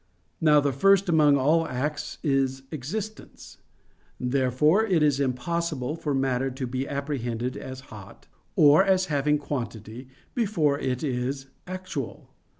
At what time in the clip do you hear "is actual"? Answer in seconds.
11.03-12.31